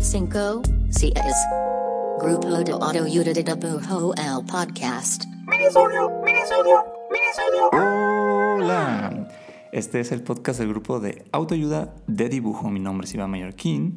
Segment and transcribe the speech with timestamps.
[0.00, 1.14] Cinco, seis.
[2.20, 5.24] Grupo de Autoayuda de Dibujo el podcast.
[5.46, 7.70] Minisodio, minisodio, minisodio.
[7.72, 9.26] Hola.
[9.72, 12.68] Este es el podcast del grupo de autoayuda de dibujo.
[12.68, 13.96] Mi nombre es Iván Mallorquín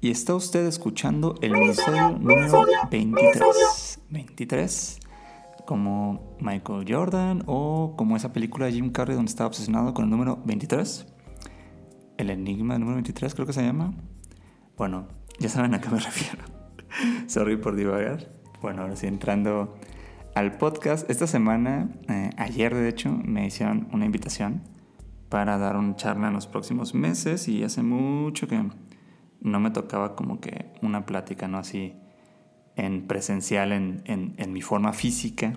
[0.00, 4.00] y está usted escuchando el minisodio número 23.
[4.08, 5.00] 23
[5.66, 10.10] como Michael Jordan o como esa película de Jim Carrey donde estaba obsesionado con el
[10.10, 11.17] número 23.
[12.18, 13.94] El enigma número 23 creo que se llama.
[14.76, 15.06] Bueno,
[15.38, 16.44] ya saben a qué me refiero.
[17.28, 18.28] Sorry por divagar.
[18.60, 19.78] Bueno, ahora sí, entrando
[20.34, 21.08] al podcast.
[21.08, 24.62] Esta semana, eh, ayer de hecho, me hicieron una invitación
[25.28, 28.64] para dar un charla en los próximos meses y hace mucho que
[29.40, 31.58] no me tocaba como que una plática, ¿no?
[31.58, 31.94] Así
[32.74, 35.54] en presencial, en, en mi forma física,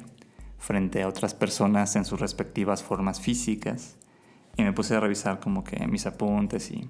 [0.60, 3.98] frente a otras personas en sus respectivas formas físicas.
[4.58, 6.90] Y me puse a revisar como que mis apuntes y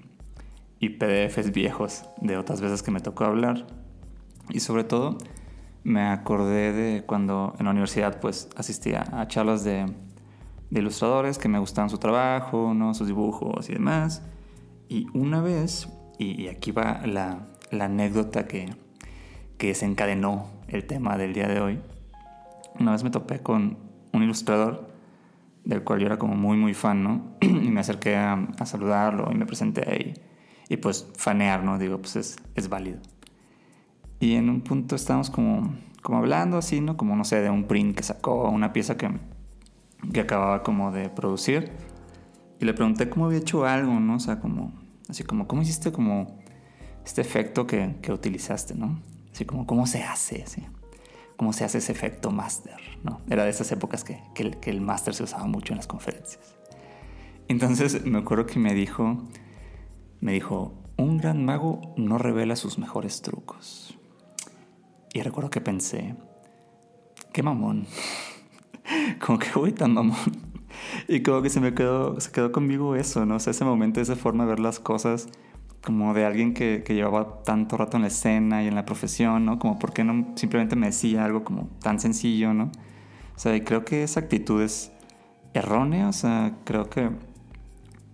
[0.82, 3.68] y PDFs viejos de otras veces que me tocó hablar.
[4.50, 5.16] Y sobre todo
[5.84, 9.86] me acordé de cuando en la universidad pues asistía a charlas de,
[10.72, 12.94] ilustradores que me gustaban su trabajo, ¿no?
[12.94, 14.22] sus dibujos y demás.
[14.88, 15.88] Y una vez,
[16.18, 18.74] y, aquí va la, anécdota que,
[19.58, 21.80] que desencadenó el tema del día de hoy,
[22.80, 23.78] una vez me topé con
[24.12, 24.91] un ilustrador
[25.64, 27.36] del cual yo era como muy muy fan, ¿no?
[27.40, 30.14] y me acerqué a, saludarlo y me presenté ahí
[30.68, 31.78] y pues fanear, ¿no?
[31.78, 32.98] Digo, pues es, es válido.
[34.20, 36.96] Y en un punto estábamos como, como hablando así, ¿no?
[36.96, 39.10] Como, no sé, de un print que sacó, una pieza que,
[40.12, 41.72] que acababa como de producir.
[42.60, 44.14] Y le pregunté cómo había hecho algo, ¿no?
[44.14, 44.72] O sea, como,
[45.08, 46.38] así como, ¿cómo hiciste como
[47.04, 49.00] este efecto que, que utilizaste, ¿no?
[49.32, 50.42] Así como, ¿cómo se hace?
[50.42, 50.64] Así,
[51.36, 53.20] ¿Cómo se hace ese efecto master, ¿no?
[53.28, 56.56] Era de esas épocas que, que, el, el master se usaba mucho en las conferencias.
[57.48, 59.18] Entonces me acuerdo que me dijo
[60.22, 63.98] me dijo, un gran mago no revela sus mejores trucos.
[65.12, 66.14] Y recuerdo que pensé,
[67.32, 67.86] qué mamón.
[69.26, 70.16] como que voy tan mamón.
[71.08, 73.34] y como que se me quedó, se quedó conmigo eso, ¿no?
[73.34, 75.26] O sea, ese momento, esa forma de ver las cosas
[75.82, 79.44] como de alguien que, que, llevaba tanto rato en la escena y en la profesión,
[79.44, 79.58] ¿no?
[79.58, 82.70] Como por qué no simplemente me decía algo como tan sencillo, ¿no?
[83.34, 84.92] O sea, y creo que esa actitud es
[85.54, 87.10] errónea, o sea, creo que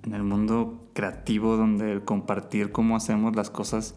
[0.04, 3.94] en el mundo creativo donde el compartir cómo hacemos las cosas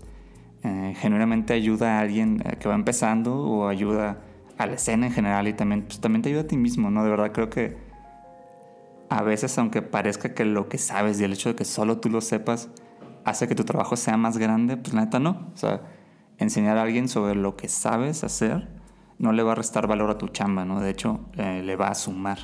[0.63, 4.21] eh, genuinamente ayuda a alguien eh, que va empezando o ayuda
[4.57, 7.03] a la escena en general y también, pues, también te ayuda a ti mismo, ¿no?
[7.03, 7.77] De verdad creo que
[9.09, 12.09] a veces aunque parezca que lo que sabes y el hecho de que solo tú
[12.09, 12.69] lo sepas
[13.25, 15.51] hace que tu trabajo sea más grande, pues la neta no.
[15.53, 15.81] O sea,
[16.37, 18.67] enseñar a alguien sobre lo que sabes hacer
[19.17, 20.79] no le va a restar valor a tu chamba, ¿no?
[20.79, 22.39] De hecho, eh, le va a sumar.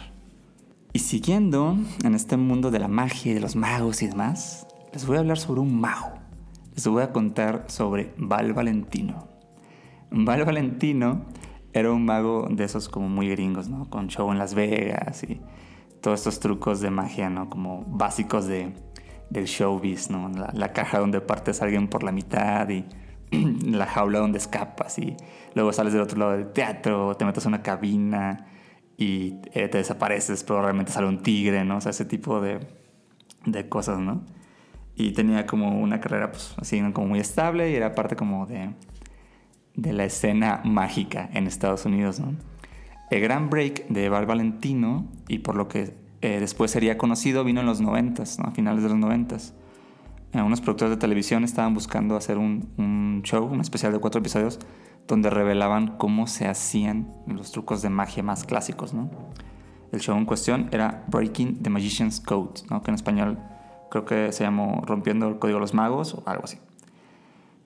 [0.94, 5.06] Y siguiendo en este mundo de la magia y de los magos y demás, les
[5.06, 6.14] voy a hablar sobre un mago.
[6.76, 9.28] Les voy a contar sobre Val Valentino.
[10.12, 11.26] Val Valentino
[11.74, 13.90] era un mago de esos como muy gringos, ¿no?
[13.90, 15.42] Con show en Las Vegas y
[16.02, 17.50] todos estos trucos de magia, ¿no?
[17.50, 18.74] Como básicos de,
[19.30, 20.30] del showbiz, ¿no?
[20.54, 22.86] La, caja donde partes a alguien por la mitad y
[23.66, 25.16] la jaula donde escapas y
[25.54, 28.48] luego sales del otro lado del teatro, te metes a una cabina
[28.98, 31.78] y eh, te desapareces, pero realmente sale un tigre, ¿no?
[31.78, 32.60] O sea, ese tipo de,
[33.46, 34.24] de cosas, ¿no?
[34.96, 38.72] Y tenía como una carrera, pues, así, como muy estable y era parte como de,
[39.76, 42.34] de la escena mágica en Estados Unidos, ¿no?
[43.10, 47.62] El gran break de Val Valentino, y por lo que eh, después sería conocido, vino
[47.62, 48.50] en los noventas, ¿no?
[48.50, 49.54] A finales de los noventas.
[50.34, 54.60] Eh, unos productores de televisión estaban buscando hacer un, show, un especial de cuatro episodios,
[55.08, 58.94] donde revelaban cómo se hacían los trucos de magia más clásicos.
[59.94, 62.82] El show en cuestión era Breaking the Magician's Code, ¿no?
[62.82, 63.40] que en español
[63.90, 66.58] creo que se llamó Rompiendo el Código de los Magos o algo así.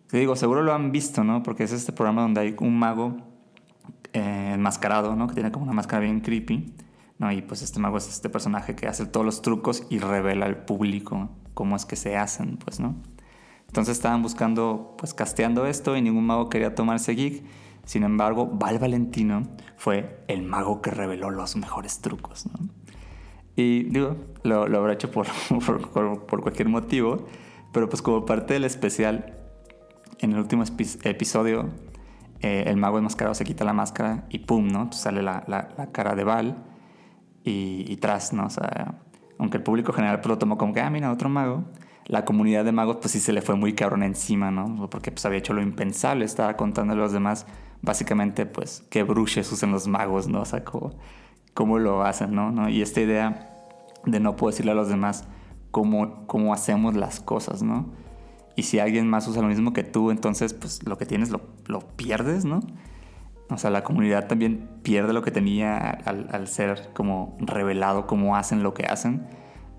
[0.06, 1.42] Te digo, seguro lo han visto, ¿no?
[1.42, 3.16] Porque es este programa donde hay un mago
[4.14, 5.18] eh, enmascarado.
[5.28, 6.76] Que tiene como una máscara bien creepy,
[7.22, 7.32] ¿no?
[7.32, 10.66] Y pues este mago es este personaje que hace todos los trucos y revela al
[10.66, 12.96] público cómo es que se hacen, pues, ¿no?
[13.68, 17.46] Entonces estaban buscando, pues, casteando esto y ningún mago quería tomarse gig.
[17.86, 19.44] Sin embargo, Val Valentino
[19.78, 22.70] fue el mago que reveló los mejores trucos, ¿no?
[23.56, 25.28] Y digo, lo, lo habrá hecho por,
[25.94, 27.28] por, por, cualquier motivo,
[27.72, 29.38] pero pues como parte del especial,
[30.20, 30.64] en el último
[31.04, 31.70] episodio,
[32.40, 34.92] eh, el mago enmascarado se quita la máscara y pum, ¿no?
[34.92, 36.71] sale la, la, cara de Val
[37.44, 38.46] y, y, tras, ¿no?
[38.46, 39.00] O sea,
[39.38, 41.64] aunque el público general pues, lo tomó como que, ah, mira, otro mago,
[42.06, 44.90] la comunidad de magos pues sí se le fue muy cabrón encima, ¿no?
[44.90, 47.46] Porque pues había hecho lo impensable, estaba contando a los demás
[47.82, 50.42] básicamente pues qué bruches usan los magos, ¿no?
[50.42, 50.92] O sea, cómo,
[51.54, 52.52] cómo lo hacen, ¿no?
[52.52, 52.70] ¿no?
[52.70, 53.50] Y esta idea
[54.06, 55.26] de no poder decirle a los demás
[55.72, 57.90] cómo, cómo hacemos las cosas, ¿no?
[58.56, 61.42] Y si alguien más usa lo mismo que tú, entonces pues lo que tienes lo,
[61.66, 62.62] lo pierdes, ¿no?
[63.54, 68.36] O sea, la comunidad también pierde lo que tenía al, al ser como revelado cómo
[68.36, 69.28] hacen lo que hacen.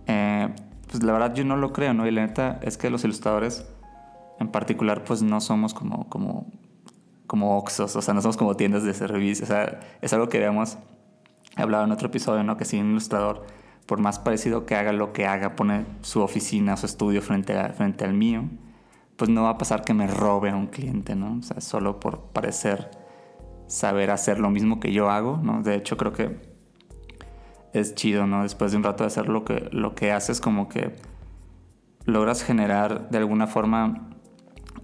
[0.06, 0.48] Eh,
[0.88, 2.06] pues la verdad yo no lo creo, ¿no?
[2.06, 3.66] Y la neta es que los ilustradores
[4.38, 6.46] en particular pues no somos como, como,
[7.26, 10.36] como Oxos, o sea, no somos como tiendas de servicio, o sea, es algo que
[10.38, 10.76] habíamos
[11.56, 12.56] hablado en otro episodio, ¿no?
[12.56, 13.46] Que si un ilustrador
[13.86, 17.70] por más parecido que haga lo que haga, pone su oficina, su estudio frente, a,
[17.70, 18.44] frente al mío,
[19.16, 21.38] pues no va a pasar que me robe a un cliente, ¿no?
[21.38, 22.90] O sea, solo por parecer
[23.72, 25.62] saber hacer lo mismo que yo hago, ¿no?
[25.62, 26.36] De hecho, creo que
[27.72, 28.42] es chido, ¿no?
[28.42, 30.94] Después de un rato de hacer lo que, lo que haces, como que
[32.04, 34.10] logras generar de alguna forma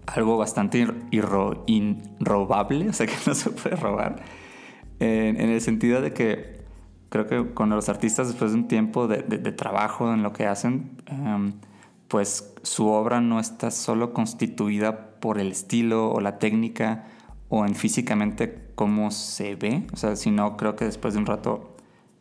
[0.06, 4.22] algo bastante irrobable, o sea, que no se puede robar,
[5.00, 6.64] en el sentido de que
[7.10, 10.96] creo que cuando los artistas después de un tiempo de, trabajo en lo que hacen,
[11.06, 11.52] em,
[12.08, 17.04] pues su obra no está solo constituida por el estilo o la técnica
[17.48, 21.76] o en físicamente cómo se ve, o sea, sino creo que después de un rato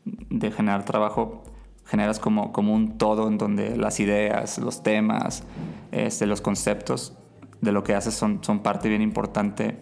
[0.06, 1.44] de generar trabajo
[1.88, 5.44] generas como, como un todo en donde las ideas, los temas,
[5.91, 7.18] este, los conceptos
[7.62, 9.77] de lo que haces son, son parte bien importante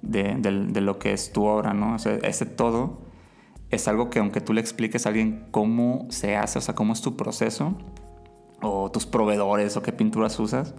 [0.00, 1.94] de, de, lo que es tu obra, ¿no?
[1.94, 3.02] O sea, ese todo
[3.70, 6.92] es algo que aunque tú le expliques a alguien cómo se hace, o sea, cómo
[6.92, 7.76] es tu proceso,
[8.62, 10.74] o tus proveedores, o qué pinturas usas,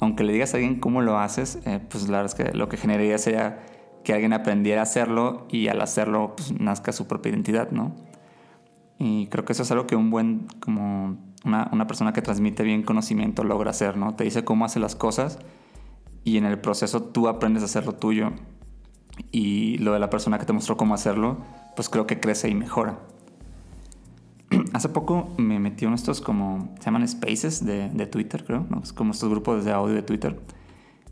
[0.00, 2.68] aunque le digas a alguien cómo lo haces, eh, pues la verdad es que lo
[2.68, 3.60] que generaría sería
[4.04, 7.94] que alguien aprendiera a hacerlo y al hacerlo pues, nazca su propia identidad, ¿no?
[8.98, 12.62] Y creo que eso es algo que un buen, como una, una persona que transmite
[12.62, 14.14] bien conocimiento logra hacer, ¿no?
[14.14, 15.38] Te dice cómo hace las cosas
[16.24, 18.32] y en el proceso tú aprendes a hacer lo tuyo
[19.30, 21.38] y lo de la persona que te mostró cómo hacerlo,
[21.76, 22.98] pues creo que crece y mejora.
[24.72, 28.80] Hace poco me metí en estos como, se llaman spaces de, de Twitter, creo, ¿no?
[28.82, 30.40] Es como estos grupos de audio de Twitter.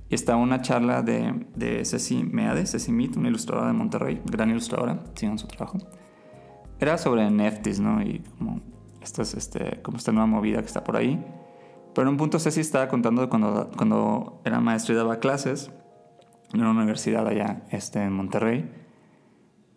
[0.08, 4.50] Y estaba una charla de, de Ceci Meade, Ceci Mead, una ilustradora de Monterrey, gran
[4.50, 5.79] ilustradora, sigan su trabajo.
[6.79, 8.03] Era sobre NFTs, ¿no?
[8.03, 8.61] Y como,
[9.03, 11.25] esto es este, como esta nueva movida que está por ahí.
[11.94, 15.70] Pero en un punto Ceci estaba contando de cuando, cuando era maestro y daba clases
[16.53, 18.85] en una universidad allá este, en Monterrey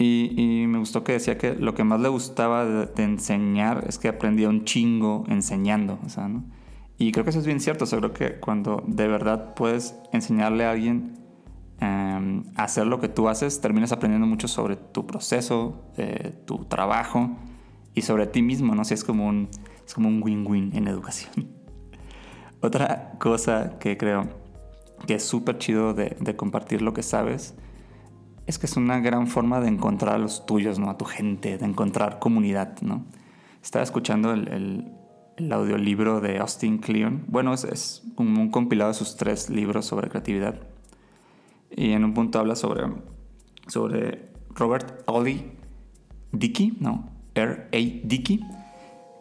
[0.01, 4.07] y, me gustó que decía que lo que más le gustaba de, enseñar es que
[4.07, 5.99] aprendía un chingo enseñando.
[6.05, 6.29] O sea.
[6.97, 7.83] Y creo que eso es bien cierto.
[7.83, 11.19] O creo que cuando de verdad puedes enseñarle a alguien
[11.81, 17.37] a hacer lo que tú haces, terminas aprendiendo mucho sobre tu proceso, eh, tu trabajo
[17.93, 18.75] y sobre ti mismo.
[18.75, 18.83] ¿no?
[18.83, 19.49] Es como un
[19.85, 21.49] es como un win-win en educación.
[22.61, 24.29] Otra cosa que creo
[25.05, 27.55] que es súper chido de compartir lo que sabes
[28.49, 30.89] es que es una gran forma de encontrar a los tuyos, ¿no?
[30.89, 33.05] A tu gente, de encontrar comunidad, ¿no?
[33.61, 34.91] Estaba escuchando el,
[35.51, 37.25] audiolibro de Austin Kleon.
[37.27, 40.59] Bueno, es, es un, compilado de sus tres libros sobre creatividad.
[41.69, 42.87] Y en un punto habla sobre,
[43.67, 45.51] sobre Robert Ollie
[46.31, 47.77] Dickey, no, R.A.
[48.03, 48.39] Dickey,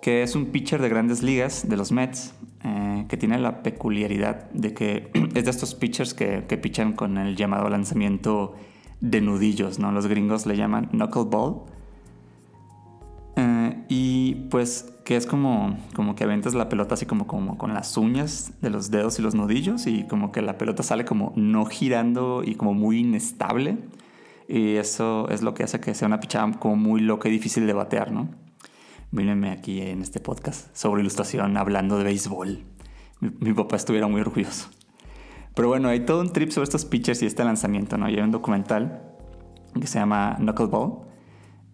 [0.01, 2.33] que es un pitcher de grandes ligas de los Mets,
[2.65, 7.19] eh, que tiene la peculiaridad de que es de estos pitchers que, que pichan con
[7.19, 8.55] el llamado lanzamiento
[9.01, 9.93] de nudillos, ¿no?
[9.93, 11.63] Los gringos le llaman knuckleball.
[13.37, 17.73] Eh, y pues que es como, como que aventas la pelota así como, como con
[17.73, 21.33] las uñas de los dedos y los nudillos y como que la pelota sale como
[21.37, 23.79] no girando y como muy inestable.
[24.49, 27.67] Y eso es lo que hace que sea una pichada como muy loca y difícil
[27.67, 28.29] de batear, ¿no?
[29.11, 32.65] Mírenme aquí en este podcast sobre ilustración hablando de béisbol.
[33.21, 34.69] Mi, mi papá estuviera muy orgulloso.
[35.55, 38.09] Pero bueno, hay todo un trip sobre estos pitchers y este lanzamiento, ¿no?
[38.09, 39.03] Y hay un documental
[39.79, 41.09] que se llama Knuckleball,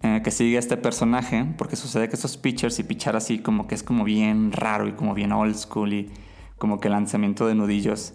[0.03, 3.67] eh, que sigue a este personaje, porque sucede que estos pitchers y pichar así como
[3.67, 6.11] que es como bien raro y como bien old school y
[6.59, 8.15] como que el lanzamiento de nudillos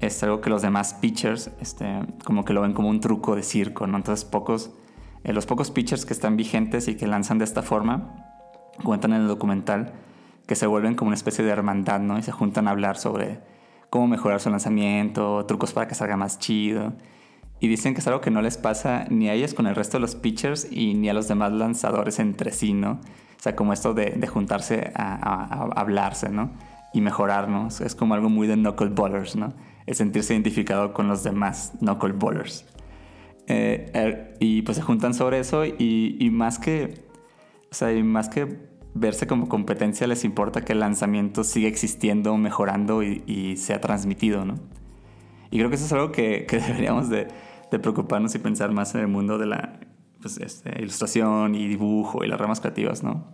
[0.00, 3.42] es algo que los demás pitchers este, como que lo ven como un truco de
[3.42, 3.96] circo, ¿no?
[3.96, 4.70] Entonces pocos,
[5.24, 8.14] eh, los pocos pitchers que están vigentes y que lanzan de esta forma,
[8.84, 9.92] cuentan en el documental
[10.46, 12.18] que se vuelven como una especie de hermandad, ¿no?
[12.18, 13.40] Y se juntan a hablar sobre
[13.90, 16.92] cómo mejorar su lanzamiento, trucos para que salga más chido.
[17.60, 19.96] Y dicen que es algo que no les pasa ni a ellos con el resto
[19.96, 22.92] de los pitchers y ni a los demás lanzadores entre sí, ¿no?
[22.92, 26.50] O sea, como esto de, juntarse a, hablarse, ¿no?
[26.92, 27.80] Y mejorarnos.
[27.80, 29.54] Es como algo muy de knuckleballers, ¿no?
[29.86, 32.64] El sentirse identificado con los demás knuckleballers.
[33.46, 37.06] Eh, er, y pues se juntan sobre eso y, y más que...
[37.70, 42.36] O sea, y más que verse como competencia les importa que el lanzamiento siga existiendo,
[42.36, 44.54] mejorando y, sea transmitido, ¿no?
[45.50, 47.28] Y creo que eso es algo que, deberíamos de,
[47.70, 49.80] preocuparnos y pensar más en el mundo de la
[50.20, 53.28] pues, este, ilustración y dibujo y las ramas creativas, ¿no?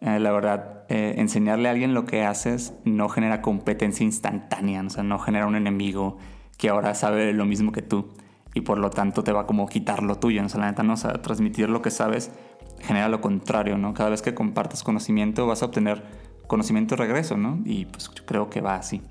[0.00, 4.90] Eh, la verdad, eh, enseñarle a alguien lo que haces no genera competencia instantánea, o
[4.90, 6.18] sea, no genera un enemigo
[6.56, 8.08] que ahora sabe lo mismo que tú
[8.54, 10.46] y por lo tanto te va como quitar lo tuyo, ¿no?
[10.46, 12.32] O sea, la neta, no, o transmitir lo que sabes
[12.80, 13.94] genera lo contrario, ¿no?
[13.94, 16.02] Cada vez que compartas conocimiento vas a obtener
[16.46, 17.60] conocimiento de regreso, ¿no?
[17.64, 19.02] Y pues yo creo que va así.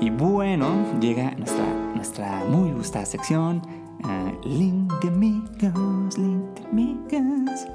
[0.00, 3.62] Y bueno, llega nuestra, nuestra muy gustada sección,
[4.02, 6.66] uh, Link de Amigos, Link de
[7.16, 7.66] Amigos.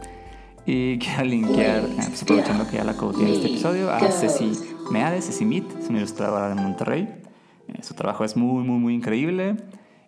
[0.65, 4.51] Y quiero linkear, eh, pues aprovechando que ya la tiene este episodio, a Ceci
[4.89, 7.24] Meade, Ceci Mead, es una ilustradora de Monterrey.
[7.67, 9.57] Eh, su trabajo es muy, muy, muy increíble.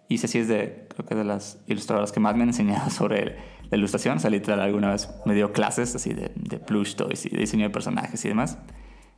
[0.10, 3.38] Y Ceci es de, creo que de las ilustradoras que más me han enseñado sobre
[3.70, 4.18] la ilustración.
[4.18, 7.40] O sea, literal, alguna vez me dio clases así de, de plush toys y de
[7.40, 8.58] diseño de personajes y demás.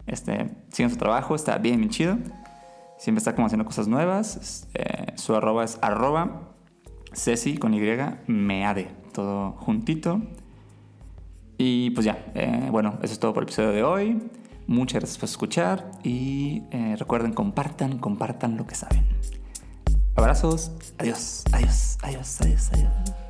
[0.07, 2.17] Este, siguen su trabajo, está bien, bien chido.
[2.97, 4.67] Siempre está como haciendo cosas nuevas.
[4.73, 6.49] Eh, su arroba es arroba
[7.13, 7.81] Ceci con Y
[8.27, 10.21] meade, todo juntito.
[11.57, 14.21] Y pues ya, eh, bueno, eso es todo por el episodio de hoy.
[14.69, 19.03] Muchas gracias por escuchar y eh, recuerden, compartan, compartan lo que saben.
[20.15, 23.28] Abrazos, adiós, adiós, adiós, adiós, adiós.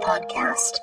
[0.00, 0.78] Podcast.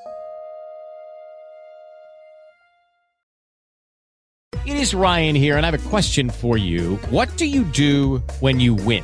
[4.65, 6.97] It is Ryan here, and I have a question for you.
[7.09, 9.03] What do you do when you win?